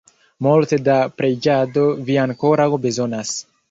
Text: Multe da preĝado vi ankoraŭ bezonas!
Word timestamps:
Multe 0.47 0.79
da 0.87 0.95
preĝado 1.21 1.87
vi 2.11 2.21
ankoraŭ 2.27 2.71
bezonas! 2.89 3.41